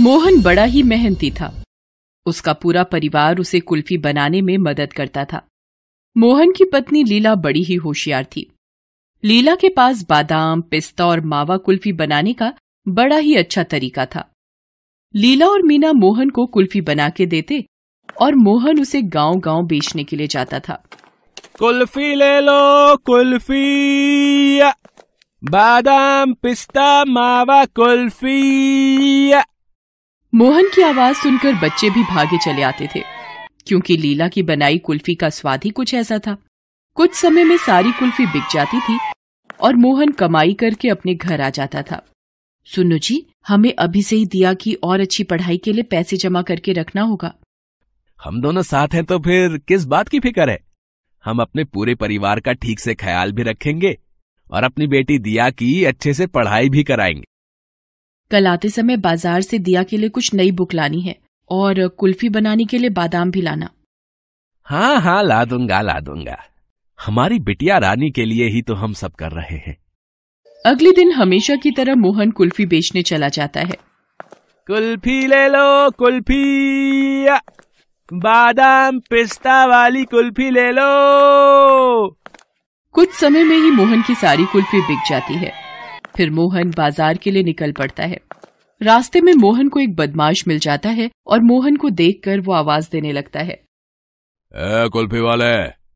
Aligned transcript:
मोहन 0.00 0.42
बड़ा 0.42 0.64
ही 0.64 0.82
मेहनती 0.82 1.30
था। 1.30 1.62
उसका 2.26 2.52
पूरा 2.52 2.82
परिवार 2.82 3.38
उसे 3.38 3.60
कुल्फी 3.60 3.98
बनाने 3.98 4.40
में 4.40 4.58
मदद 4.58 4.92
करता 4.92 5.24
था। 5.24 5.46
मोहन 6.16 6.52
की 6.52 6.64
पत्नी 6.64 7.04
लीला 7.04 7.34
बड़ी 7.34 7.62
ही 7.62 7.74
होशियार 7.74 8.24
थी। 8.24 8.52
लीला 9.24 9.54
के 9.54 9.68
पास 9.68 10.06
बादाम, 10.08 10.60
पिस्ता 10.60 11.06
और 11.06 11.20
मावा 11.20 11.56
कुल्फी 11.56 11.92
बनाने 11.92 12.32
का 12.32 12.52
बड़ा 12.88 13.16
ही 13.16 13.34
अच्छा 13.34 13.62
तरीका 13.62 14.06
था। 14.06 14.32
लीला 15.14 15.46
और 15.46 15.62
मीना 15.62 15.92
मोहन 15.92 16.30
को 16.30 16.46
कुल्फी 16.46 16.80
बना 16.80 17.08
के 17.08 17.26
देते 17.26 17.64
और 18.20 18.34
मोहन 18.34 18.80
उसे 18.80 19.02
गाँव 19.02 19.36
गाँव 19.36 19.66
बेचने 19.66 20.04
के 20.04 20.16
लिए 20.16 20.26
जाता 20.26 20.60
था। 20.60 20.84
कुल्फी 21.58 22.14
ले 22.14 22.40
लो, 22.40 22.96
कुल्फी। 22.96 24.62
बादाम, 25.44 26.34
पिस्ता, 26.34 27.04
मावा, 27.04 27.64
कुल्फी। 27.64 29.32
मोहन 30.32 30.68
की 30.74 30.82
आवाज़ 30.82 31.16
सुनकर 31.16 31.54
बच्चे 31.54 31.88
भी 31.90 32.02
भागे 32.02 32.38
चले 32.38 32.62
आते 32.62 32.86
थे, 32.86 33.00
क्योंकि 33.66 33.96
लीला 33.96 34.28
की 34.28 34.42
बनाई 34.42 34.78
कुल्फी 34.78 35.14
का 35.14 35.28
स्वाद 35.28 35.64
ही 35.64 35.70
कुछ 35.70 35.94
ऐसा 35.94 36.18
था। 36.18 36.36
कुछ 36.96 37.14
समय 37.14 37.44
में 37.44 37.56
सारी 37.56 37.92
कुल्फी 37.92 38.26
बिक 38.26 38.42
जाती 38.52 38.80
थी 38.80 38.98
और 39.60 39.76
मोहन 39.76 40.10
कमाई 40.12 40.52
करके 40.54 40.88
अपने 40.88 41.14
घर 41.14 41.40
आ 41.40 41.48
जाता 41.50 41.82
था। 41.82 42.02
सुनो 42.66 42.98
जी, 42.98 43.24
हमें 43.48 43.72
अभी 43.78 44.02
से 44.02 44.16
ही 44.16 44.26
दिया 44.26 44.52
की 44.54 44.74
और 44.74 45.00
अच्छी 45.00 45.24
पढ़ाई 45.24 45.56
के 45.56 45.72
लिए 45.72 45.82
पैसे 45.82 46.16
जमा 46.16 46.42
करके 46.42 46.72
रखना 46.72 47.02
होगा। 47.02 47.32
हम 48.20 48.40
दोनों 48.40 48.62
साथ 48.62 48.94
हैं 48.94 49.04
तो 49.04 49.18
फिर 49.18 49.56
किस 49.58 49.84
बात 49.84 50.08
की 50.08 50.20
फ़िक्र 50.20 50.50
है? 50.50 50.58
हम 51.24 51.38
अपने 51.38 51.64
पूरे 51.64 51.94
परिवार 51.94 52.40
का 52.40 52.52
ठीक 52.52 52.80
से 52.80 52.94
ख्याल 52.94 53.32
भी 53.32 53.42
रखेंगे 53.42 53.96
और 54.50 54.64
अपनी 54.64 54.86
बेटी 54.86 55.18
दिया 55.18 55.50
की 55.50 55.84
अच्छे 55.84 56.14
से 56.14 56.26
पढ़ाई 56.26 56.68
भी 56.68 56.84
कराएँगे। 56.84 57.22
कल 58.30 58.46
आते 58.46 58.68
समय 58.68 58.96
बाज़ार 58.96 59.40
से 59.40 59.58
दिया 59.58 59.82
के 59.82 59.96
लिए 59.96 60.08
कुछ 60.08 60.32
नई 60.34 60.50
बुक 60.50 60.74
लानी 60.74 61.00
है 61.00 61.14
और 61.50 61.86
कुल्फी 61.88 62.28
बनाने 62.28 62.64
के 62.64 62.78
लिए 62.78 62.90
बादाम 62.90 63.30
भी 63.30 63.40
लाना। 63.42 63.68
हाँ 64.66 65.00
हाँ 65.00 65.22
ला 65.22 65.44
दूँगा 65.44 65.80
ला 65.80 65.98
दूँगा। 66.00 66.36
हमारी 66.98 67.38
बिटिया 67.38 67.78
रानी 67.78 68.10
के 68.10 68.24
लिए 68.24 68.48
ही 68.48 68.62
तो 68.62 68.74
हम 68.74 68.92
सब 68.92 69.12
कर 69.12 69.32
रहे 69.32 69.56
हैं। 69.56 69.76
अगले 70.64 70.92
दिन 70.92 71.12
हमेशा 71.12 71.56
की 71.56 71.70
तरह 71.70 71.94
मोहन 71.94 72.30
कुल्फी 72.30 72.66
बेचने 72.66 73.02
चला 73.02 73.28
जाता 73.28 73.60
है। 73.60 73.76
कुल्फी 74.68 75.26
ले 75.26 75.46
लो 75.48 75.90
कुल्फी। 75.90 77.24
बादाम 78.08 78.98
पिस्ता 79.10 79.64
वाली 79.66 80.04
कुल्फी 80.04 80.50
ले 80.50 80.70
लो। 80.72 82.08
कुछ 82.94 83.12
समय 83.12 83.44
में 83.44 83.56
ही 83.56 83.70
मोहन 83.70 84.02
की 84.02 84.14
सारी 84.14 84.44
कुल्फी 84.44 84.80
बिक 84.80 85.08
जाती 85.08 85.34
है। 85.34 85.52
फिर 86.18 86.30
मोहन 86.30 86.70
बाज़ार 86.70 87.16
के 87.16 87.30
लिए 87.30 87.42
निकल 87.42 87.72
पड़ता 87.72 88.04
है। 88.04 88.20
रास्ते 88.80 89.20
में 89.20 89.32
मोहन 89.34 89.68
को 89.68 89.80
एक 89.80 89.94
बदमाश 89.96 90.46
मिल 90.48 90.58
जाता 90.58 90.90
है 90.90 91.10
और 91.26 91.40
मोहन 91.42 91.76
को 91.76 91.90
देखकर 91.90 92.40
वो 92.40 92.52
आवाज़ 92.52 92.88
देने 92.92 93.12
लगता 93.12 93.40
है। 93.40 93.52
ए, 93.52 94.88
कुल्फी 94.92 95.20
वाले 95.20 95.52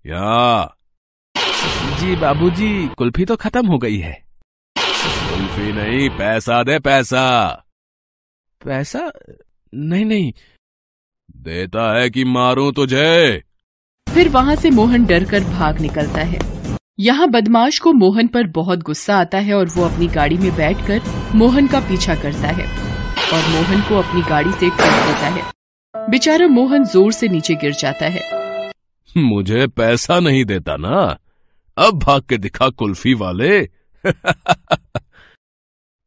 यहाँ 0.08 0.76
जी 2.00 2.14
बाबूजी 2.16 2.88
कुल्फी 2.88 3.24
तो 3.24 3.36
खत्म 3.36 3.66
हो 3.66 3.78
गई 3.78 3.98
है। 3.98 4.12
कुल्फी 4.76 5.72
नहीं 5.72 6.08
पैसा 6.18 6.62
दे 6.62 6.78
पैसा। 6.78 7.26
पैसा? 8.60 9.10
नहीं 9.72 10.04
नहीं। 10.04 10.32
देता 11.42 11.92
है 11.98 12.08
कि 12.10 12.24
मारूं 12.24 12.72
तुझे। 12.72 13.42
फिर 14.06 14.28
वहाँ 14.28 14.54
से 14.56 14.70
मोहन 14.70 15.06
डर 15.06 15.24
कर 15.24 15.44
भाग 15.50 15.80
निकलता 15.80 16.20
है। 16.22 16.61
यहाँ 16.98 17.28
बदमाश 17.28 17.78
को 17.78 17.92
मोहन 17.92 18.26
पर 18.26 18.46
बहुत 18.46 18.78
गुस्सा 18.78 19.16
आता 19.16 19.38
है 19.38 19.54
और 19.54 19.66
वो 19.66 19.84
अपनी 19.84 20.06
गाड़ी 20.06 20.38
में 20.38 20.56
बैठकर 20.56 21.00
मोहन 21.34 21.66
का 21.66 21.80
पीछा 21.80 22.14
करता 22.14 22.48
है 22.48 22.66
और 23.32 23.48
मोहन 23.48 23.80
को 23.80 23.96
अपनी 23.96 24.22
गाड़ी 24.22 24.52
से 24.52 24.68
ठोक 24.70 24.78
देता 24.78 25.28
है। 25.28 25.52
बेचारा 26.10 26.46
मोहन 26.46 26.84
ज़ोर 26.84 27.12
से 27.12 27.28
नीचे 27.28 27.54
गिर 27.54 27.72
जाता 27.72 28.06
है। 28.06 28.20
मुझे 29.16 29.66
पैसा 29.66 30.20
नहीं 30.20 30.44
देता 30.44 30.76
ना। 30.76 31.18
अब 31.78 31.98
भाग 31.98 32.22
के 32.22 32.38
दिखा 32.38 32.68
कुल्फी 32.68 33.14
वाले। 33.14 33.58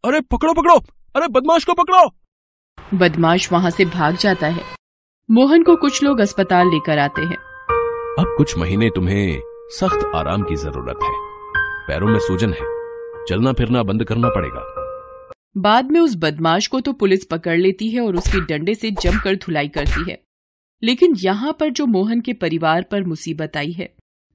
अरे 0.06 0.22
पकड़ो 0.22 0.54
पकड़ो। 0.54 0.76
अरे 1.16 1.28
बदमाश 1.28 1.64
को 1.64 1.74
पकड़ो। 1.74 2.14
बदमाश 2.94 3.52
वहाँ 3.52 3.70
से 3.70 3.86
भाग 3.86 4.18
जाता 4.18 4.48
है। 4.48 4.62
मोहन 5.32 5.64
को 5.64 5.76
कुछ 5.76 6.04
लोग 6.04 6.20
अस्पताल 6.20 6.68
लेकर 6.68 7.00
आते 7.00 7.22
हैं। 7.22 7.38
अब 8.20 8.36
कुछ 8.38 8.58
महीने 8.58 8.90
तुम्हें 8.90 9.55
सख्त 9.66 10.12
आराम 10.16 10.44
की 10.44 10.56
ज़रूरत 10.56 11.00
है। 11.04 11.12
पैरों 11.88 12.08
में 12.08 12.20
सूजन 12.20 12.54
है। 12.54 12.66
चलना 13.30 13.54
फिरना 13.54 13.82
बंद 13.84 14.04
करना 14.04 14.30
पड़ेगा। 14.30 14.62
बाद 15.58 15.92
में 15.92 16.00
उस 16.00 16.16
बदमाश 16.16 16.68
को 16.68 16.80
तो 16.82 16.94
पुलिस 16.94 17.26
पकड़ 17.26 17.58
लेती 17.58 17.90
है 17.90 18.02
और 18.02 18.16
उसके 18.16 18.42
डंडे 18.42 18.76
से 18.76 18.92
जमकर 18.92 19.36
धुलाई 19.36 19.68
करती 19.68 20.12
है। 20.12 20.18
लेकिन 20.84 21.16
यहाँ 21.16 21.56
पर 21.60 21.70
जो 21.70 21.86
मोहन 21.86 22.22
के 22.22 22.34
परिवार 22.34 22.84
पर 22.84 23.04
मुसीबत 23.04 23.58
आई 23.58 23.72
है 23.72 23.94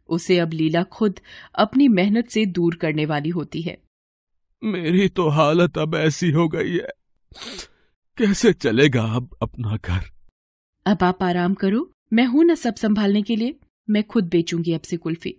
उसे 0.09 0.39
अब 0.39 0.53
लीला 0.53 0.83
खुद 0.83 1.21
अपनी 1.55 1.89
मेहनत 1.89 2.29
से 2.29 2.47
दूर 2.47 2.75
करने 2.75 3.07
वाली 3.07 3.29
होती 3.29 3.63
है। 3.63 3.79
मेरी 4.63 5.09
तो 5.09 5.29
हालत 5.29 5.79
अब 5.79 5.95
ऐसी 5.95 6.31
हो 6.31 6.49
गई 6.49 6.77
है। 6.77 6.93
कैसे 8.19 8.53
चलेगा 8.53 9.03
अब 9.03 9.37
अपना 9.43 9.77
घर? 9.77 10.11
अब 10.87 11.03
आप 11.03 11.23
आराम 11.23 11.55
करो 11.55 11.91
मैं 12.13 12.25
हूँ 12.25 12.45
ना 12.45 12.55
सब 12.55 12.75
संभालने 12.75 13.23
के 13.23 13.37
लिए। 13.37 13.55
मैं 13.91 14.03
खुद 14.05 14.29
बेचूँगी 14.29 14.73
अब 14.73 14.81
से 14.81 14.97
कुल्फी। 14.97 15.35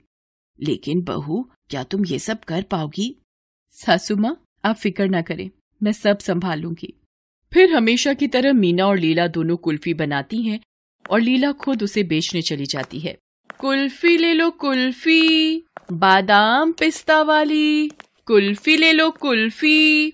लेकिन 0.59 1.01
बहू, 1.01 1.49
क्या 1.69 1.83
तुम 1.83 2.05
ये 2.05 2.19
सब 2.19 2.43
कर 2.43 2.61
पाओगी? 2.61 3.15
सासू 3.71 4.15
माँ, 4.15 4.35
आप 4.65 4.75
फ़िक्र 4.75 5.07
ना 5.07 5.21
करें, 5.21 5.49
मैं 5.81 5.91
सब 5.91 6.17
संभालूँगी 6.17 6.93
फिर 7.51 7.73
हमेशा 7.73 8.13
की 8.13 8.27
तरह 8.27 8.53
मीना 8.53 8.85
और 8.87 8.97
लीला 8.97 9.27
दोनों 9.27 9.57
कुल्फी 9.57 9.93
बनाती 9.93 10.41
हैं 10.41 10.59
और 11.09 11.21
लीला 11.21 11.51
खुद 11.51 11.83
उसे 11.83 12.03
बेचने 12.03 12.41
चली 12.41 12.65
जाती 12.65 12.99
है। 12.99 13.17
कुल्फी 13.59 14.17
ले 14.17 14.33
लो 14.33 14.49
कुल्फी, 14.51 15.63
बादाम 15.91 16.71
पिस्ता 16.71 17.21
वाली। 17.21 17.89
कुल्फी 18.25 18.77
ले 18.77 18.91
लो 18.91 19.09
कुल्फी। 19.11 20.13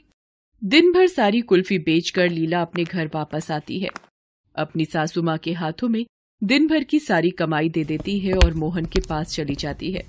दिन 0.63 0.91
भर 0.91 1.07
सारी 1.07 1.41
कुल्फी 1.41 1.79
बेचकर 1.79 2.29
लीला 2.29 2.61
अपने 2.61 2.83
घर 2.83 3.09
वापस 3.15 3.51
आती 3.51 3.79
है। 3.79 3.89
अपनी 4.55 4.85
सासू 4.85 5.21
माँ 5.21 5.37
के 5.37 5.53
हाथों 5.53 5.89
में 5.89 6.05
दिन 6.41 6.67
भर 6.67 6.83
की 6.83 6.99
सारी 6.99 7.29
कमाई 7.31 7.69
दे 7.69 7.83
देती 7.83 8.17
है 8.19 8.33
और 8.33 8.53
मोहन 8.53 8.85
के 8.85 8.99
पास 8.99 9.33
चली 9.35 9.55
जाती 9.55 9.91
है। 9.91 10.03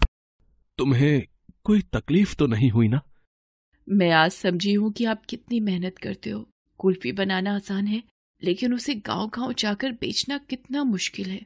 तुम्हें 0.78 1.26
कोई 1.64 1.80
तकलीफ़ 1.92 2.34
तो 2.36 2.46
नहीं 2.46 2.70
हुई 2.70 2.88
ना? 2.88 3.00
मैं 3.88 4.10
आज 4.10 4.30
समझी 4.32 4.72
हूँ 4.72 4.92
कि 4.92 5.04
आप 5.04 5.24
कितनी 5.26 5.60
मेहनत 5.60 5.98
करते 5.98 6.30
हो। 6.30 6.46
कुल्फी 6.80 7.12
बनाना 7.12 7.54
आसान 7.56 7.86
है 7.86 8.02
लेकिन 8.42 8.74
उसे 8.74 8.94
गाँव 8.94 9.28
गाँव 9.28 9.52
जाकर 9.52 9.92
बेचना 9.92 10.38
कितना 10.38 10.84
मुश्किल 10.84 11.30
है। 11.30 11.40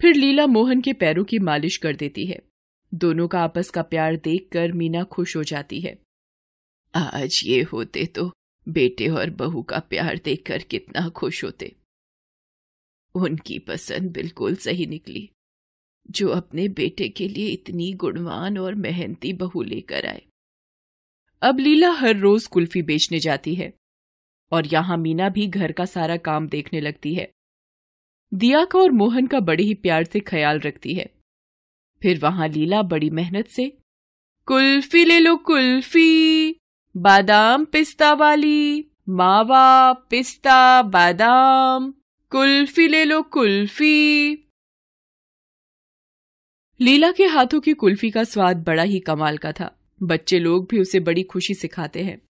फिर 0.00 0.14
लीला 0.14 0.46
मोहन 0.46 0.80
के 0.80 0.92
पैरों 0.92 1.24
की 1.24 1.38
मालिश 1.38 1.76
कर 1.76 1.96
देती 1.96 2.26
है। 2.26 2.40
दोनों 2.92 3.28
का 3.28 3.40
आपस 3.40 3.70
का 3.70 3.82
प्यार 3.82 4.16
देखकर 4.16 4.72
मीना 4.72 5.04
खुश 5.04 5.36
हो 5.36 5.44
जाती 5.44 5.80
है। 5.80 5.98
आज 6.94 7.40
ये 7.44 7.62
होते 7.62 8.06
तो 8.06 8.30
बेटे 8.66 9.08
और 9.08 9.30
बहू 9.30 9.62
का 9.62 9.78
प्यार 9.78 10.20
देखकर 10.24 10.62
कितना 10.62 11.08
खुश 11.08 11.44
होते। 11.44 11.74
उनकी 13.18 13.58
पसंद 13.58 14.10
बिल्कुल 14.12 14.54
सही 14.56 14.86
निकली, 14.86 15.28
जो 16.10 16.28
अपने 16.28 16.68
बेटे 16.70 17.08
के 17.08 17.28
लिए 17.28 17.48
इतनी 17.48 17.92
गुणवान 17.92 18.58
और 18.58 18.74
मेहनती 18.76 19.32
बहू 19.32 19.62
लेकर 19.62 20.06
आए। 20.06 20.22
अब 21.42 21.58
लीला 21.58 21.90
हर 21.90 22.16
रोज 22.16 22.46
कुल्फी 22.46 22.82
बेचने 22.82 23.18
जाती 23.18 23.54
है 23.54 23.72
और 24.52 24.66
यहाँ 24.66 24.96
मीना 24.96 25.28
भी 25.28 25.46
घर 25.46 25.72
का 25.72 25.84
सारा 25.84 26.16
काम 26.18 26.48
देखने 26.48 26.80
लगती 26.80 27.14
है। 27.14 27.30
दिया 28.32 28.64
का 28.64 28.78
और 28.78 28.90
मोहन 28.92 29.26
का 29.26 29.40
बड़े 29.40 29.64
ही 29.64 29.74
प्यार 29.74 30.04
से 30.04 30.20
ख्याल 30.20 30.58
रखती 30.60 30.94
है। 30.94 31.10
फिर 32.02 32.18
वहाँ 32.18 32.48
लीला 32.48 32.82
बड़ी 32.82 33.10
मेहनत 33.10 33.46
से, 33.46 33.66
कुल्फी 34.48 35.04
ले 35.04 35.18
लो, 35.18 35.36
कुल्फी, 35.36 36.56
बादाम 36.94 37.64
पिस्ता 37.64 38.12
वाली, 38.12 38.84
मावा 39.08 39.92
पिस्ता 40.10 40.82
बादाम 40.82 41.92
कुल्फी 42.30 42.88
ले 42.88 43.04
लो 43.04 43.22
कुल्फी। 43.22 44.32
लीला 46.80 47.12
के 47.12 47.24
हाथों 47.24 47.60
की 47.60 47.72
कुल्फी 47.72 48.10
का 48.10 48.24
स्वाद 48.24 48.56
बड़ा 48.56 48.82
ही 48.82 49.00
कमाल 49.00 49.38
का 49.38 49.52
था। 49.52 49.78
बच्चे 50.02 50.38
लोग 50.38 50.68
भी 50.70 50.80
उसे 50.80 51.00
बड़ी 51.00 51.22
खुशी 51.22 51.54
से 51.54 51.68
खाते 51.68 52.04
हैं। 52.04 52.22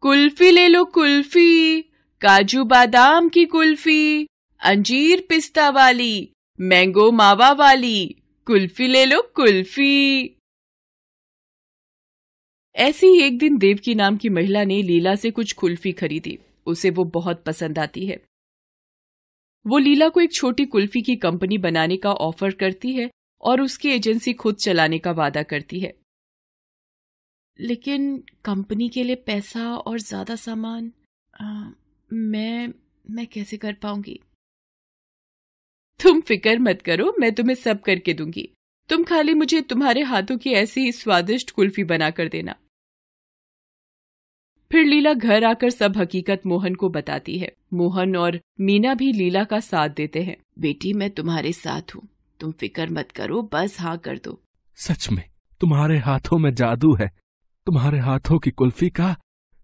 कुल्फी 0.00 0.50
ले 0.50 0.68
लो 0.68 0.84
कुल्फी, 0.84 1.82
काजू 2.20 2.64
बादाम 2.64 3.28
की 3.28 3.44
कुल्फी, 3.44 4.28
अंजीर 4.60 5.26
पिस्ता 5.28 5.70
वाली, 5.70 6.30
मैंगो 6.60 7.12
मावा 7.12 7.52
वाली, 7.52 8.22
कुल्फी 8.46 8.88
ले 8.88 9.04
लो 9.04 9.32
कुल्फी। 9.34 10.36
ऐसी 12.76 13.06
ही 13.06 13.22
एक 13.22 13.38
दिन 13.38 13.58
देवकी 13.58 13.94
नाम 13.94 14.16
की 14.16 14.28
महिला 14.28 14.64
ने 14.64 14.82
लीला 14.82 15.16
से 15.16 15.30
कुछ 15.30 15.52
कुल्फी 15.52 15.92
खरीदी। 15.92 16.38
उसे 16.66 16.90
वो 16.90 17.04
बहुत 17.04 17.44
पसंद 17.44 17.78
आती 17.78 18.06
है। 18.06 18.24
वो 19.66 19.78
लीला 19.78 20.08
को 20.08 20.20
एक 20.20 20.32
छोटी 20.32 20.64
कुल्फी 20.66 21.02
की 21.02 21.16
कंपनी 21.16 21.58
बनाने 21.58 21.96
का 21.96 22.12
ऑफ़र 22.12 22.54
करती 22.54 22.92
है 22.92 23.08
और 23.42 23.60
उसकी 23.60 23.90
एजेंसी 23.90 24.32
खुद 24.34 24.56
चलाने 24.56 24.98
का 24.98 25.10
वादा 25.12 25.42
करती 25.44 25.80
है। 25.80 25.92
लेकिन 27.58 28.16
कंपनी 28.44 28.88
के 28.88 29.02
लिए 29.04 29.16
पैसा 29.26 29.74
और 29.76 29.98
ज़्यादा 30.00 30.36
सामान 30.36 30.92
मैं 32.10 32.72
मैं 33.06 33.26
कैसे 33.26 33.56
कर 33.56 33.72
पाऊँगी? 33.82 34.20
तुम 36.00 36.20
फ़िक्र 36.20 36.58
मत 36.58 36.82
करो, 36.82 37.14
मैं 37.18 37.32
तुम्हें 37.34 37.54
सब 37.54 37.80
करके 37.82 38.14
दूँगी। 38.14 38.48
तुम 38.90 39.04
खाली 39.04 39.34
मुझे 39.34 39.60
तुम्हारे 39.62 40.02
हाथों 40.04 40.36
की 40.38 40.52
ऐसी 40.54 40.80
ही 40.80 40.92
स्वादिष्ट 40.92 41.50
कुल्फी 41.50 41.84
बना 41.84 42.10
कर 42.10 42.28
देना। 42.28 42.54
फिर 44.74 44.84
लीला 44.84 45.12
घर 45.12 45.44
आकर 45.44 45.70
सब 45.70 45.96
हकीकत 45.96 46.46
मोहन 46.46 46.74
को 46.74 46.88
बताती 46.88 47.38
है। 47.38 47.52
मोहन 47.74 48.16
और 48.16 48.40
मीना 48.60 48.94
भी 48.94 49.12
लीला 49.12 49.44
का 49.44 49.60
साथ 49.60 49.88
देते 49.88 50.22
हैं। 50.22 50.36
बेटी 50.58 50.92
मैं 50.92 51.10
तुम्हारे 51.10 51.52
साथ 51.52 51.94
हूँ। 51.94 52.02
तुम 52.40 52.52
फ़िक्र 52.52 52.88
मत 52.90 53.10
करो 53.10 53.42
बस 53.52 53.76
हाँ 53.80 53.96
कर 53.98 54.18
दो। 54.18 54.42
सच 54.78 55.10
में 55.10 55.22
तुम्हारे 55.60 55.98
हाथों 55.98 56.38
में 56.38 56.54
जादू 56.54 56.94
है। 56.94 57.10
तुम्हारे 57.66 57.98
हाथों 57.98 58.38
की 58.38 58.50
कुल्फी 58.50 58.90
का 58.90 59.14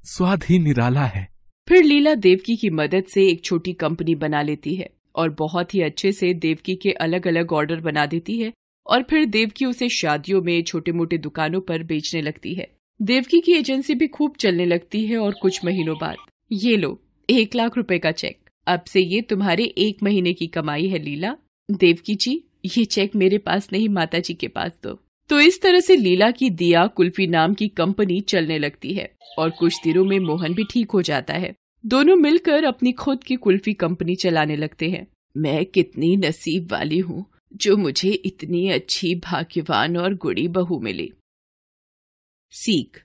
स्वाद 0.05 0.45
ही 0.45 0.59
निराला 0.59 1.07
है। 1.07 1.29
फिर 1.69 1.85
लीला 1.85 2.15
देवकी 2.15 2.57
की 2.57 2.71
मदद 2.71 3.05
से 3.05 3.27
एक 3.29 3.45
छोटी 3.45 3.73
कंपनी 3.73 4.15
बना 4.15 4.43
लेती 4.43 4.75
है 4.75 4.91
और 5.15 5.31
बहुत 5.31 5.75
ही 5.75 5.83
अच्छे 5.83 6.13
से 6.13 6.35
देवकी 6.35 6.75
के 6.75 6.93
अलग 6.93 7.27
अलग 7.27 7.53
ऑर्डर 7.53 7.81
बना 7.81 8.07
देती 8.07 8.39
है 8.39 8.53
और 8.87 9.03
फिर 9.03 9.27
देवकी 9.27 9.65
उसे 9.65 9.89
शादियों 9.89 10.43
में 10.43 10.63
छोटे 10.63 10.93
मोटे 10.93 11.19
दुकानों 11.19 11.61
पर 11.61 11.83
बेचने 11.83 12.21
लगती 12.21 12.55
है। 12.55 12.80
देवकी 13.03 13.41
की 13.41 13.53
एजेंसी 13.53 13.95
भी 13.95 14.07
खूब 14.07 14.35
चलने 14.41 14.65
लगती 14.65 15.07
है 15.07 15.19
और 15.19 15.35
कुछ 15.43 15.65
महीनों 15.65 15.97
बाद। 16.01 16.17
ये 16.53 16.77
लो, 16.77 17.01
एक 17.31 17.55
लाख 17.55 17.77
रुपए 17.77 17.99
का 17.99 18.11
चेक। 18.11 18.39
अब 18.67 18.85
से 18.87 19.01
ये 19.01 19.21
तुम्हारे 19.21 19.65
एक 19.65 20.03
महीने 20.03 20.33
की 20.33 20.47
कमाई 20.47 20.89
है, 20.89 20.99
लीला। 20.99 21.37
देवकी 21.71 22.15
जी, 22.15 22.45
ये 22.67 22.85
चेक 22.85 23.17
मेरे 23.17 23.39
पास 23.39 23.69
नहीं 23.73 23.89
माता 23.89 24.19
जी 24.19 24.35
के 24.35 24.49
पास 24.49 24.81
दो। 24.83 24.99
तो 25.29 25.41
इस 25.41 25.63
तरह 25.63 25.81
से 25.81 25.97
लीला 25.97 26.31
की 26.31 26.51
दिया 26.51 26.87
कुल्फी 26.87 27.27
नाम 27.27 27.55
की 27.55 27.69
कंपनी 27.69 28.21
चलने 28.21 28.59
लगती 28.59 28.93
है 28.95 29.11
और 29.39 29.51
कुछ 29.51 29.81
दिनों 29.85 30.05
में 30.05 30.19
मोहन 30.19 30.55
भी 30.55 30.65
ठीक 30.65 30.91
हो 30.91 31.03
जाता 31.03 31.35
है। 31.35 31.55
दोनों 31.87 32.17
मिलकर 32.17 32.65
अपनी 32.65 32.93
खुद 32.93 33.25
की 33.25 33.37
कुल्फी 33.37 33.73
कंपनी 33.73 34.15
चलाने 34.15 34.57
लगते 34.57 34.91
हैं। 34.91 35.07
मैं 35.37 35.65
कितनी 35.65 36.17
नसीब 36.17 36.73
वाली 36.73 36.99
हूँ, 36.99 37.25
जो 37.57 37.77
मुझे 37.77 38.11
इतनी 38.11 38.69
अच्छी, 38.69 39.15
भाग्यवान 39.15 39.97
और 39.97 40.15
गुड़ी 40.15 40.49
बहू 40.49 40.81
मिली। 40.81 41.13
सीख। 42.53 43.03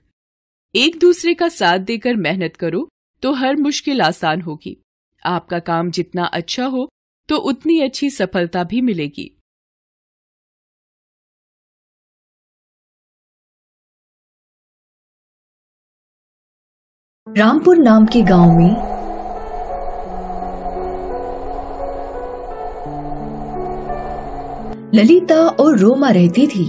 एक 0.74 0.98
दूसरे 0.98 1.34
का 1.34 1.48
साथ 1.48 1.78
देकर 1.78 2.16
मेहनत 2.16 2.56
करो 2.56 2.88
तो 3.22 3.32
हर 3.32 3.56
मुश्किल 3.56 4.00
आसान 4.00 4.40
होगी। 4.40 4.76
आपका 5.22 5.58
काम 5.58 5.90
जितना 5.90 6.24
अच्छा 6.32 6.64
हो 6.66 6.88
तो 7.28 7.36
उतनी 7.50 7.80
अच्छी 7.80 8.10
सफलता 8.10 8.64
भी 8.64 8.80
मिलेगी। 8.80 9.30
रामपुर 17.26 17.76
नाम 17.76 18.06
के 18.06 18.22
गाँव 18.22 18.52
में 18.52 18.96
ललिता 24.94 25.36
और 25.36 25.78
रोमा 25.78 26.10
रहती 26.10 26.46
थी। 26.46 26.68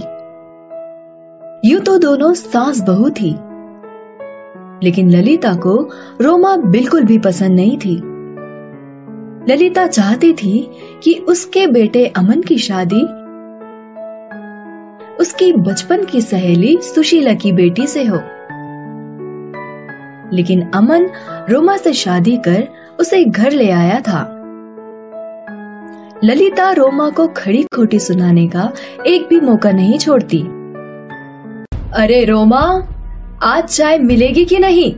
यूँ 1.64 1.80
तो 1.80 1.98
दोनों 1.98 2.34
सास 2.34 2.80
बहू 2.80 3.10
थी। 3.10 3.30
लेकिन 4.82 5.10
ललिता 5.10 5.54
को 5.54 5.90
रोमा 6.20 6.56
बिल्कुल 6.56 7.04
भी 7.04 7.18
पसंद 7.18 7.50
नहीं 7.50 7.78
थी। 7.78 7.96
ललिता 9.52 9.86
चाहती 9.86 10.32
थी 10.32 10.70
कि 11.02 11.14
उसके 11.14 11.66
बेटे 11.66 12.06
अमन 12.06 12.40
की 12.40 12.58
शादी, 12.58 13.02
उसकी 15.14 15.52
बचपन 15.52 16.04
की 16.04 16.20
सहेली 16.20 16.78
सुशीला 16.82 17.34
की 17.34 17.52
बेटी 17.52 17.86
से 17.86 18.04
हो। 18.04 18.16
लेकिन 20.32 20.70
अमन 20.74 21.10
रोमा 21.50 21.76
से 21.76 21.92
शादी 21.92 22.36
कर 22.36 22.68
उसे 23.00 23.24
घर 23.24 23.50
ले 23.50 23.70
आया 23.70 24.00
था। 24.00 24.34
ललिता 26.24 26.72
रोमा 26.72 27.10
को 27.10 27.26
खड़ी 27.26 27.62
खोटी 27.62 27.98
सुनाने 27.98 28.48
का 28.48 28.72
एक 29.06 29.26
भी 29.26 29.40
मौका 29.40 29.72
नहीं 29.72 29.98
छोड़ती। 29.98 30.57
अरे 31.94 32.24
रोमा 32.24 32.60
आज 33.42 33.64
चाय 33.64 33.98
मिलेगी 33.98 34.44
कि 34.44 34.58
नहीं? 34.58 34.94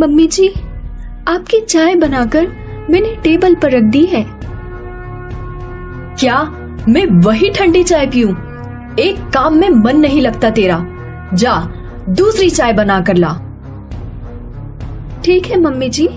मम्मी 0.00 0.26
जी 0.26 0.48
आपकी 1.28 1.60
चाय 1.60 1.94
बनाकर 1.94 2.46
मैंने 2.90 3.14
टेबल 3.16 3.54
पर 3.54 3.70
रख 3.70 3.82
दी 3.82 4.04
है। 4.06 4.24
क्या 6.20 6.42
मैं 6.88 7.06
वही 7.20 7.50
ठंडी 7.50 7.82
चाय 7.82 8.06
पीऊं? 8.06 8.34
एक 8.96 9.30
काम 9.34 9.54
में 9.54 9.68
मन 9.68 9.96
नहीं 9.96 10.20
लगता 10.20 10.50
तेरा। 10.50 10.78
जा 11.34 11.56
दूसरी 12.08 12.50
चाय 12.50 12.72
बना 12.72 13.00
कर 13.00 13.16
ला। 13.16 13.32
ठीक 15.24 15.46
है 15.46 15.60
मम्मी 15.60 15.88
जी। 15.88 16.08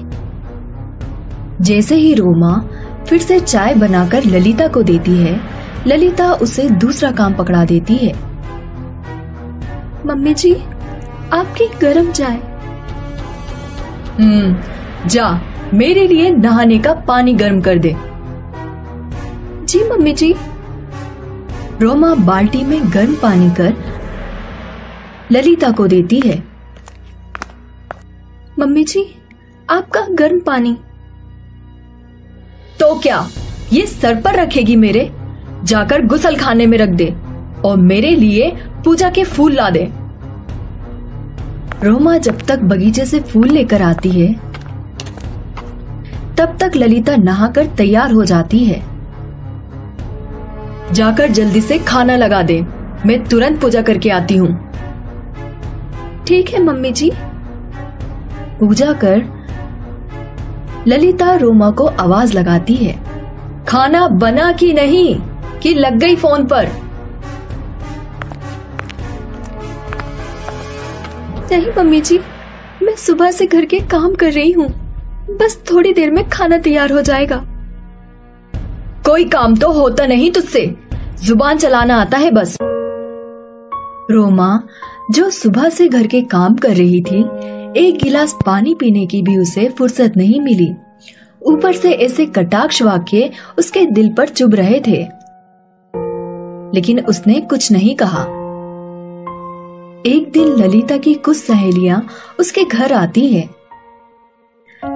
जैसे 1.62 1.96
ही 1.96 2.14
रोमा 2.14 2.54
फिर 3.08 3.20
से 3.20 3.40
चाय 3.40 3.76
बनाकर 3.76 4.24
ललिता 4.24 4.68
को 4.68 4.84
देती 4.84 5.18
है 5.18 5.63
ललिता 5.88 6.32
उसे 6.34 6.70
दूसरा 6.70 7.12
काम 7.12 7.34
पकड़ा 7.34 7.66
देती 7.66 7.96
है। 7.96 8.14
मम्मी 10.06 10.34
जी 10.34 10.54
आपकी 11.34 11.68
गरम 11.80 12.12
चाय। 12.12 12.36
हम्म 14.20 15.08
जा 15.08 15.30
मेरे 15.74 16.08
लिए 16.08 16.30
नहाने 16.30 16.78
का 16.80 16.94
पानी 16.94 17.34
गर्म 17.34 17.62
कर 17.62 17.78
दे। 17.78 17.96
जी 19.66 19.84
मम्मी 19.90 20.14
जी। 20.14 20.34
रोमा 21.82 22.14
बाल्टी 22.16 22.64
में 22.64 22.94
गर्म 22.94 23.16
पानी 23.16 23.50
कर 23.50 23.74
ललिता 25.32 25.72
को 25.72 25.88
देती 25.88 26.20
है। 26.26 26.44
मम्मी 28.60 28.84
जी 28.84 29.06
आपका 29.70 30.02
गर्म 30.12 30.40
पानी। 30.40 30.78
तो 32.80 32.96
क्या 33.00 33.28
ये 33.74 33.86
सर 33.86 34.22
पर 34.22 34.36
रखेगी 34.36 34.76
मेरे? 34.76 35.12
जाकर 35.64 36.06
गुसल 36.06 36.36
खाने 36.36 36.66
में 36.66 36.78
रख 36.78 36.90
दे 36.90 37.16
और 37.66 37.78
मेरे 37.78 38.16
लिए 38.16 38.50
पूजा 38.86 39.10
के 39.10 39.24
फूल 39.24 39.54
ला 39.54 39.70
दे। 39.70 39.92
रोमा 41.84 42.18
जब 42.18 42.42
तक 42.42 42.60
बगीचे 42.60 43.06
से 43.06 43.20
फूल 43.20 43.48
लेकर 43.50 43.82
आती 43.82 44.10
है, 44.10 44.34
तब 46.38 46.58
तक 46.60 46.72
ललिता 46.76 47.16
नहाकर 47.16 47.66
तैयार 47.66 48.12
हो 48.12 48.26
जाती 48.26 48.66
है। 48.66 48.82
जाकर 50.94 51.32
जल्दी 51.32 51.62
से 51.62 51.80
खाना 51.80 52.16
लगा 52.16 52.42
दे, 52.42 52.66
मैं 53.06 53.24
तुरंत 53.24 53.62
पूजा 53.62 53.82
करके 53.82 54.10
आती 54.10 54.36
हूँ। 54.36 54.72
ठीक 56.28 56.50
है, 56.50 56.64
मम्मी 56.64 56.92
जी। 56.92 57.12
पूजा 58.60 58.94
कर, 58.94 59.24
ललिता 60.88 61.36
रोमा 61.36 61.72
को 61.72 61.86
आवाज़ 61.86 62.34
लगाती 62.34 62.76
है। 62.76 63.00
खाना 63.68 64.08
बना 64.08 64.52
कि 64.52 64.74
नहीं? 64.74 65.16
कि 65.64 65.74
लग 65.74 65.98
गई 65.98 66.16
फ़ोन 66.16 66.46
पर। 66.46 66.68
नहीं, 71.52 71.68
मम्मी 71.78 72.02
जी, 72.02 72.20
मैं 72.84 72.96
सुबह 72.96 73.32
से 73.32 73.46
घर 73.46 73.66
के 73.66 73.80
काम 73.80 74.16
कर 74.16 74.32
रही 74.32 74.52
हूँ। 74.52 74.68
बस 75.30 75.64
थोड़ी 75.72 75.94
देर 75.94 76.12
में 76.12 76.30
खाना 76.30 76.58
तैयार 76.58 76.92
हो 76.92 77.02
जाएगा। 77.02 77.46
कोई 79.06 79.24
काम 79.26 79.56
तो 79.56 79.72
होता 79.72 80.06
नहीं 80.06 80.32
तुझसे। 80.32 80.76
ज़ुबान 81.24 81.58
चलाना 81.58 82.02
आता 82.02 82.18
है 82.18 82.32
बस। 82.32 82.58
रोमा, 84.12 84.64
जो 85.12 85.30
सुबह 85.30 85.70
से 85.70 85.88
घर 85.88 86.08
के 86.08 86.22
काम 86.22 86.56
कर 86.56 86.70
रही 86.70 87.02
थी, 87.02 87.20
एक 87.78 88.00
गिलास 88.04 88.36
पानी 88.46 88.76
पीने 88.80 89.06
की 89.06 89.22
भी 89.22 89.38
उसे 89.38 89.70
फुर्सत 89.78 90.14
नहीं 90.18 90.42
मिली। 90.42 90.74
ऊपर 91.42 91.74
से 91.74 91.92
ऐसे 91.92 92.26
कटाक्ष 92.26 92.82
वाक्य 92.82 93.32
उसके 93.58 93.86
दिल 93.86 94.14
पर 94.14 94.28
चुभ 94.28 94.56
रहे 94.56 94.80
थे। 94.88 95.23
लेकिन 96.74 97.00
उसने 97.00 97.42
कुछ 97.42 97.72
नहीं 97.72 97.96
कहा। 97.96 98.22
एक 100.06 100.32
दिन 100.34 100.48
ललिता 100.48 100.98
की 100.98 101.14
कुछ 101.14 101.38
सहेलियाँ 101.38 102.08
उसके 102.40 102.64
घर 102.64 102.94
आती 102.94 103.28
है। 103.28 103.50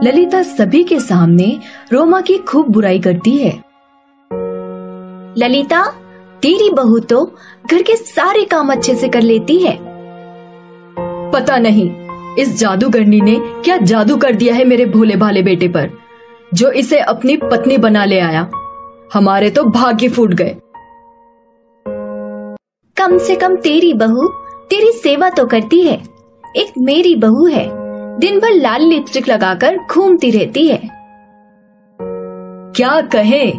ललिता 0.03 0.41
सभी 0.43 0.84
के 0.84 1.00
सामने 1.00 1.60
रोमा 1.93 2.22
की 2.22 2.38
खूब 2.38 2.67
बुराई 2.67 3.00
करती 3.00 3.38
है। 3.38 3.51
ललिता, 5.38 5.84
तेरी 6.41 6.69
बहू 6.69 7.00
तो 7.00 7.36
घर 7.72 7.81
के 7.81 7.96
सारे 7.96 8.43
काम 8.46 8.72
अच्छे 8.72 8.96
से 8.96 9.10
कर 9.10 9.22
लेती 9.22 9.57
है। 9.57 9.77
पता 11.31 11.57
नहीं, 11.57 11.89
इस 12.36 12.60
जादूगरनी 12.60 13.22
ने 13.22 13.36
क्या 13.39 13.77
जादू 13.77 14.17
कर 14.17 14.36
दिया 14.36 14.55
है 14.55 14.65
मेरे 14.65 14.86
भोले 14.86 15.15
भाले 15.15 15.41
बेटे 15.41 15.67
पर, 15.67 15.89
जो 16.53 16.72
इसे 16.72 17.00
अपनी 17.00 17.38
पत्नी 17.38 17.77
बना 17.77 18.05
ले 18.05 18.19
आया। 18.19 18.50
हमारे 19.13 19.50
तो 19.50 19.63
भाग्य 19.63 20.10
फूट 20.10 20.34
गए। 20.34 20.55
कम 22.98 23.18
से 23.18 23.36
कम 23.36 23.56
तेरी 23.56 23.94
बहू 23.94 24.27
तेरी 24.70 24.92
सेवा 24.92 25.30
तो 25.30 25.46
करती 25.46 25.82
है। 25.82 26.04
एक 26.56 26.74
मेरी 26.77 27.16
बहू 27.16 27.46
है। 27.46 27.70
दिन 28.20 28.39
भर 28.39 28.50
लाल 28.50 28.82
लिपस्टिक 28.82 29.27
लगाकर 29.27 29.77
घूमती 29.92 30.32
रहती 30.32 30.68
है। 30.68 30.82
क्या 32.75 33.01
कहे? 33.01 33.54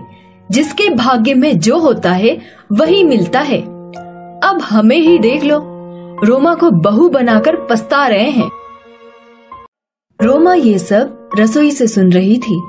जिसके 0.50 0.90
भाग्य 0.90 1.34
में 1.34 1.58
जो 1.58 1.78
होता 1.78 2.10
है, 2.10 2.40
वही 2.72 3.04
मिलता 3.04 3.40
है। 3.40 3.60
अब 4.40 4.58
हमें 4.70 4.98
ही 4.98 5.18
देख 5.18 5.44
लो। 5.44 5.58
रोमा 6.24 6.54
को 6.54 6.70
बहू 6.70 7.08
बनाकर 7.08 7.56
पछता 7.56 8.06
रहे 8.06 8.30
हैं। 8.30 8.50
रोमा 10.22 10.54
ये 10.54 10.78
सब 10.78 11.28
रसोई 11.38 11.70
से 11.70 11.86
सुन 11.86 12.12
रही 12.12 12.38
थी। 12.38 12.62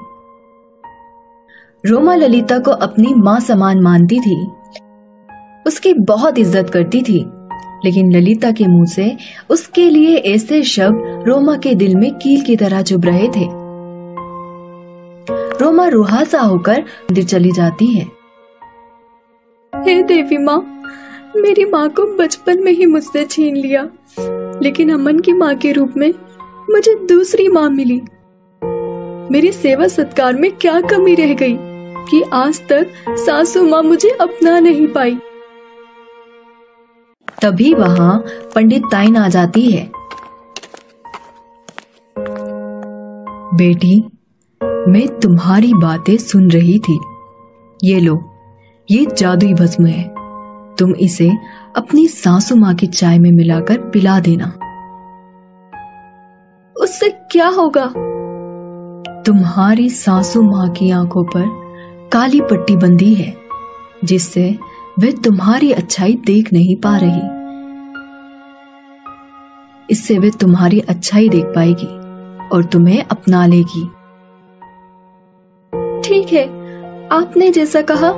रोमा 1.86 2.16
ललिता 2.16 2.60
को 2.60 2.72
अपनी 2.72 3.14
माँ 3.14 3.40
समान 3.40 3.82
मानती 3.82 4.20
थी। 4.20 4.48
उसकी 5.70 5.94
बहुत 6.06 6.40
इज़्ज़त 6.40 6.70
करती 6.70 7.02
थी। 7.02 7.20
लेकिन 7.86 8.12
ललिता 8.12 8.52
के 8.52 8.68
मुँह 8.68 8.86
से 8.86 9.16
उसके 9.50 9.90
लिए 9.90 10.16
ऐसे 10.28 10.62
शब्द 10.66 11.24
रोमा 11.28 11.56
के 11.58 11.74
दिल 11.76 11.96
में 11.96 12.12
कील 12.14 12.42
की 12.42 12.56
तरह 12.56 12.82
चुभ 12.82 13.06
रहे 13.06 13.28
थे। 13.28 13.46
रोमा 15.62 15.88
रुहासा 15.88 16.40
होकर 16.42 16.80
मंदिर 16.80 17.26
चली 17.26 17.52
जाती 17.52 17.88
है। 17.88 18.06
हे 19.74 20.02
देवी 20.04 20.38
माँ, 20.38 20.58
मेरी 21.38 21.66
माँ 21.66 21.88
को 21.90 22.06
बचपन 22.18 22.64
में 22.64 22.72
ही 22.72 22.86
मुझसे 22.86 23.26
छीन 23.26 23.56
लिया, 23.56 23.88
लेकिन 24.64 24.94
अमन 24.94 25.20
की 25.20 25.34
माँ 25.34 25.54
के 25.56 25.72
रूप 25.72 25.94
में 25.98 26.12
मुझे 26.70 26.96
दूसरी 27.06 27.48
माँ 27.48 27.70
मिली। 27.70 28.02
मेरी 29.32 29.52
सेवा 29.52 29.88
सत्कार 29.88 30.36
में 30.36 30.52
क्या 30.52 30.80
कमी 30.82 31.16
रह 31.16 31.34
गई 31.34 31.56
कि 32.10 32.22
आज 32.34 32.62
तक 32.70 33.16
सासू 33.20 33.64
माँ 33.64 33.82
मुझे 33.84 34.10
अपना 34.22 34.60
नहीं 34.60 34.88
पाई। 34.88 35.18
तभी 37.42 37.74
वहाँ 37.74 38.24
पंडित 38.56 38.84
ताइन 38.92 39.18
आ 39.18 39.30
जाती 39.30 39.72
है। 39.72 39.92
बेटी, 43.54 44.04
मैं 44.64 45.20
तुम्हारी 45.20 45.74
बातें 45.74 46.18
सुन 46.18 46.52
रही 46.52 46.80
थी। 46.80 47.00
ये 47.84 48.00
लो, 48.00 48.36
ये 48.92 49.06
जादुई 49.18 49.54
भस्म 49.54 49.86
है। 49.86 50.16
तुम 50.76 50.96
इसे 50.96 51.32
अपनी 51.78 52.08
सासू 52.08 52.56
माँ 52.56 52.76
की 52.76 52.88
चाय 52.88 53.20
में 53.20 53.32
मिलाकर 53.32 53.78
पिला 53.78 54.20
देना। 54.20 54.46
उससे 56.82 57.10
क्या 57.10 57.48
होगा? 57.48 57.94
तुम्हारी 59.24 59.90
सासू 59.90 60.42
माँ 60.42 60.70
की 60.70 60.92
आँखों 60.92 61.24
पर 61.24 61.70
काली 62.14 62.42
पट्टी 62.42 62.76
बंधी 62.76 63.14
है, 63.14 63.38
जिससे 64.04 64.58
वे 65.00 65.12
तुम्हारी 65.12 65.72
अच्छाई 65.72 66.14
देख 66.26 66.52
नहीं 66.54 66.76
पा 66.76 66.98
रही। 66.98 67.22
इससे 69.90 70.18
वे 70.20 70.30
तुम्हारी 70.32 70.80
अच्छाई 70.80 71.30
देख 71.30 71.46
पाएगी 71.46 71.86
और 72.48 72.64
तुम्हें 72.64 73.04
अपना 73.04 73.46
लेगी। 73.46 73.84
ठीक 76.04 76.34
है 76.34 76.44
आपने 77.12 77.50
जैसा 77.50 77.82
कहा 77.82 78.12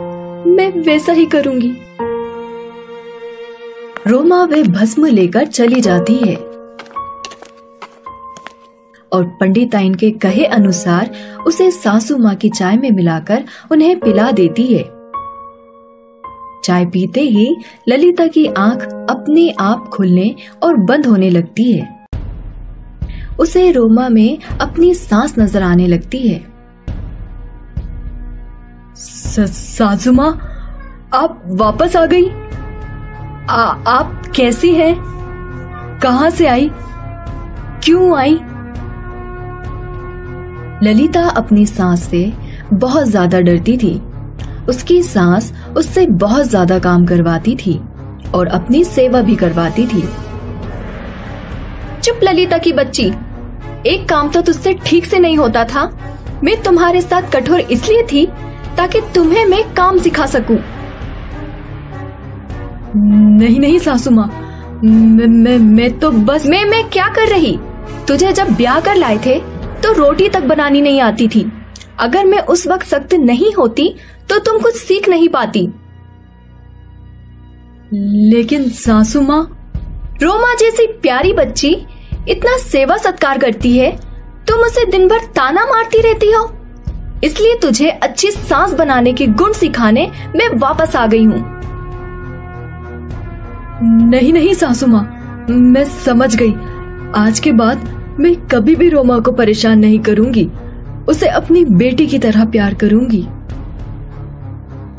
मैं 0.47 0.69
वैसा 0.81 1.13
ही 1.13 1.25
करूँगी। 1.25 1.71
रोमा 4.07 4.43
वे 4.43 4.63
भस्म 4.63 5.05
लेकर 5.05 5.45
चली 5.47 5.81
जाती 5.81 6.15
है 6.15 6.35
और 9.11 9.23
पंडिताइन 9.39 9.95
के 9.95 10.09
कहे 10.11 10.45
अनुसार 10.45 11.11
उसे 11.47 11.69
सासू 11.71 12.17
माँ 12.17 12.35
की 12.35 12.49
चाय 12.49 12.77
में 12.77 12.89
मिलाकर 12.91 13.43
उन्हें 13.71 13.99
पिला 13.99 14.31
देती 14.31 14.65
है। 14.65 15.00
चाय 16.63 16.85
पीते 16.85 17.21
ही 17.21 17.55
ललिता 17.89 18.27
की 18.27 18.45
आँख 18.47 18.83
अपने 19.09 19.49
आप 19.59 19.87
खुलने 19.93 20.35
और 20.63 20.77
बंद 20.77 21.05
होने 21.05 21.29
लगती 21.29 21.71
है। 21.71 21.99
उसे 23.39 23.71
रोमा 23.71 24.07
में 24.09 24.37
अपनी 24.61 24.93
सांस 24.93 25.35
नज़र 25.39 25.63
आने 25.63 25.87
लगती 25.87 26.27
है। 26.27 26.39
साजुमा 28.95 30.27
आप 31.13 31.41
वापस 31.47 31.95
आ 31.95 32.05
गई? 32.05 32.29
आ, 33.49 33.63
आप 33.87 34.21
कैसी 34.35 34.73
हैं? 34.75 34.95
कहाँ 36.03 36.29
से 36.29 36.47
आई? 36.47 36.69
क्यों 37.83 38.17
आई? 38.17 38.39
ललिता 40.83 41.23
अपनी 41.29 41.65
सांस 41.65 42.03
से 42.03 42.31
बहुत 42.73 43.07
ज़्यादा 43.07 43.39
डरती 43.39 43.77
थी। 43.77 44.01
उसकी 44.69 45.01
सास 45.03 45.51
उससे 45.77 46.05
बहुत 46.19 46.45
ज़्यादा 46.45 46.79
काम 46.79 47.05
करवाती 47.05 47.55
थी 47.55 47.79
और 48.35 48.47
अपनी 48.49 48.83
सेवा 48.83 49.21
भी 49.21 49.35
करवाती 49.35 49.85
थी। 49.87 50.01
चुप 52.01 52.19
ललिता 52.23 52.57
की 52.57 52.73
बच्ची 52.73 53.11
एक 53.87 54.07
काम 54.09 54.29
तो 54.29 54.41
तुझसे 54.41 54.73
ठीक 54.85 55.05
से 55.05 55.19
नहीं 55.19 55.37
होता 55.37 55.63
था। 55.65 55.89
मैं 56.43 56.61
तुम्हारे 56.63 57.01
साथ 57.01 57.31
कठोर 57.31 57.59
इसलिए 57.61 58.03
थी 58.03 58.25
ताकि 58.77 59.01
तुम्हें 59.15 59.45
मैं 59.45 59.63
काम 59.73 59.97
सिखा 59.99 60.25
सकूँ। 60.27 60.57
नहीं 62.95 63.59
नहीं 63.59 63.79
सासू 63.79 64.11
माँ 64.11 64.27
मैं, 64.83 65.27
मैं 65.27 65.57
मैं 65.57 65.91
तो 65.99 66.11
बस 66.11 66.45
मैं 66.45 66.63
मैं 66.65 66.83
क्या 66.89 67.07
कर 67.09 67.27
रही? 67.29 67.57
तुझे 68.07 68.31
जब 68.33 68.55
ब्याह 68.55 68.79
कर 68.79 68.95
लाए 68.95 69.17
थे 69.25 69.37
तो 69.81 69.91
रोटी 69.93 70.29
तक 70.29 70.43
बनानी 70.45 70.81
नहीं 70.81 71.01
आती 71.01 71.27
थी। 71.27 71.45
अगर 71.99 72.25
मैं 72.25 72.39
उस 72.45 72.67
वक्त 72.67 72.85
सख्त 72.87 73.13
नहीं 73.15 73.53
होती 73.53 73.93
तो 74.31 74.37
तुम 74.39 74.59
कुछ 74.59 74.75
सीख 74.75 75.07
नहीं 75.09 75.27
पाती। 75.29 75.61
लेकिन 78.29 78.69
सासू 78.69 79.21
माँ? 79.21 79.41
रोमा 80.21 80.53
जैसी 80.55 80.85
प्यारी 81.01 81.33
बच्ची 81.33 81.69
इतना 82.29 82.57
सेवा 82.57 82.97
सत्कार 82.97 83.37
करती 83.37 83.77
है 83.77 83.91
तुम 84.47 84.59
उसे 84.59 84.85
दिन 84.85 85.07
भर 85.07 85.25
ताना 85.35 85.65
मारती 85.65 86.01
रहती 86.01 86.31
हो। 86.31 86.43
इसलिए 87.23 87.57
तुझे 87.61 87.89
अच्छी 87.89 88.31
सांस 88.31 88.73
बनाने 88.73 89.13
के 89.13 89.27
गुण 89.27 89.53
सिखाने 89.53 90.05
मैं 90.35 90.47
वापस 90.59 90.95
आ 90.95 91.05
गई 91.07 91.23
हूँ। 91.23 91.43
नहीं 93.83 94.31
नहीं 94.33 94.53
सासू 94.53 94.87
माँ 94.87 95.03
मैं 95.49 95.83
समझ 96.05 96.35
गई। 96.35 96.53
आज 97.15 97.39
के 97.39 97.51
बाद 97.51 97.87
मैं 98.19 98.35
कभी 98.47 98.75
भी 98.75 98.89
रोमा 98.89 99.19
को 99.19 99.31
परेशान 99.31 99.79
नहीं 99.79 99.99
करूँगी। 99.99 100.49
उसे 101.09 101.27
अपनी 101.27 101.65
बेटी 101.65 102.07
की 102.07 102.19
तरह 102.19 102.45
प्यार 102.45 102.73
करूँगी। 102.73 103.25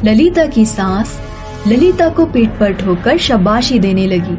ललिता 0.04 0.46
की 0.46 0.66
सांस 0.66 1.20
ललिता 1.66 2.08
को 2.08 2.26
पीठ 2.26 2.50
पर 2.50 2.72
ठोकर 2.72 3.18
शबाशी 3.18 3.78
देने 3.78 4.06
लगी। 4.06 4.38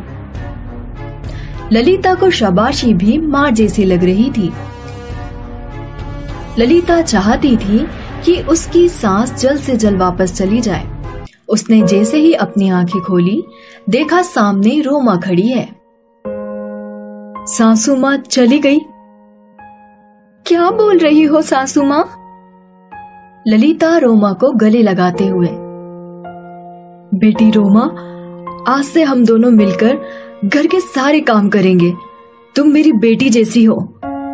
ललिता 1.75 2.13
को 2.13 2.29
शबाशी 2.29 2.93
भी 2.93 3.17
माँ 3.17 3.51
जैसी 3.51 3.83
लग 3.83 4.03
रही 4.03 4.31
थी। 4.31 4.53
ललिता 6.59 7.01
चाहती 7.01 7.57
थी 7.57 7.87
कि 8.25 8.41
उसकी 8.41 8.89
सांस 8.89 9.33
जल्द 9.33 9.59
से 9.59 9.75
जल्द 9.75 9.99
वापस 9.99 10.33
चली 10.33 10.61
जाए। 10.61 10.87
उसने 11.49 11.81
जैसे 11.81 12.17
ही 12.17 12.33
अपनी 12.33 12.69
आँखें 12.69 13.01
खोली, 13.01 13.43
देखा 13.89 14.21
सामने 14.21 14.81
रोमा 14.81 15.15
खड़ी 15.15 15.47
है। 15.47 15.75
सासू 17.45 17.95
माँ 17.95 18.17
चली 18.17 18.59
गई। 18.59 18.79
क्या 20.45 20.69
बोल 20.69 20.97
रही 20.97 21.23
हो 21.23 21.41
सासू 21.41 21.83
माँ? 21.83 22.22
ललिता 23.47 23.97
रोमा 23.97 24.31
को 24.33 24.51
गले 24.51 24.81
लगाते 24.81 25.27
हुए, 25.27 25.47
बेटी 27.19 27.51
रोमा, 27.51 27.81
आज 28.67 28.83
से 28.83 29.03
हम 29.03 29.25
दोनों 29.25 29.49
मिलकर 29.51 29.97
घर 30.45 30.67
के 30.67 30.79
सारे 30.79 31.19
काम 31.21 31.49
करेंगे। 31.49 31.93
तुम 32.55 32.67
मेरी 32.67 32.91
बेटी 32.91 33.29
जैसी 33.29 33.63
हो। 33.63 33.75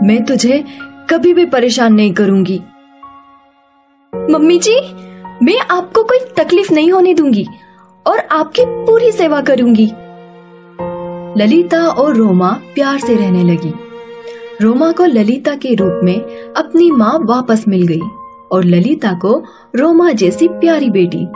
मैं 0.04 0.26
तुझे 0.26 0.64
कभी 1.10 1.34
भी 1.34 1.46
परेशान 1.46 1.94
नहीं 1.94 2.14
करूँगी। 2.14 2.62
मम्मी 4.32 4.60
जी, 4.60 4.76
मैं 5.44 5.60
आपको 5.72 6.04
कोई 6.04 6.20
तकलीफ़ 6.38 6.74
नहीं 6.74 6.92
होने 6.92 7.14
दूँगी 7.14 7.48
और 8.08 8.20
आपकी 8.32 8.66
पूरी 8.66 9.12
सेवा 9.12 9.42
करूँगी। 9.42 9.92
ललिता 11.42 11.88
और 11.88 12.16
रोमा 12.16 12.52
प्यार 12.76 13.00
से 13.00 13.16
रहने 13.16 13.44
लगी। 13.44 13.74
रोमा 14.62 14.92
को 14.92 15.06
ललिता 15.06 15.56
के 15.56 15.76
रूप 15.76 16.00
में 16.04 16.20
अपनी 16.54 16.92
माँ 16.92 17.20
वापस 17.24 17.66
मिल 17.68 17.88
गई। 17.88 18.02
और 18.52 18.64
ललिता 18.64 19.14
को 19.14 19.44
रोमा 19.76 20.12
जैसी 20.12 20.48
प्यारी 20.48 20.90
बेटी। 20.90 21.28